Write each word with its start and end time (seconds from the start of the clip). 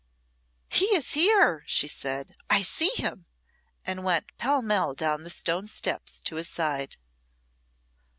"He 0.71 0.85
is 0.95 1.11
here!" 1.13 1.63
she 1.67 1.87
said. 1.87 2.33
"I 2.49 2.63
see 2.63 2.89
him;" 2.95 3.27
and 3.85 4.03
went 4.03 4.35
pell 4.39 4.63
mell 4.63 4.95
down 4.95 5.23
the 5.23 5.29
stone 5.29 5.67
steps 5.67 6.19
to 6.21 6.37
his 6.37 6.49
side. 6.49 6.97